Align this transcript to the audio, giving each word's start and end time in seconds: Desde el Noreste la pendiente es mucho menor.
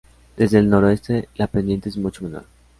Desde 0.35 0.57
el 0.57 0.67
Noreste 0.67 1.29
la 1.35 1.45
pendiente 1.45 1.87
es 1.89 1.97
mucho 1.97 2.23
menor. 2.23 2.45